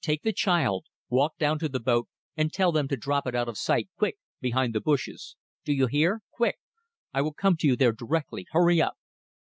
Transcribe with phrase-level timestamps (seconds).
[0.00, 0.86] "Take the child.
[1.08, 2.06] Walk down to the boat
[2.36, 5.34] and tell them to drop it out of sight, quick, behind the bushes.
[5.64, 6.20] Do you hear?
[6.30, 6.60] Quick!
[7.12, 8.46] I will come to you there directly.
[8.52, 8.94] Hurry up!"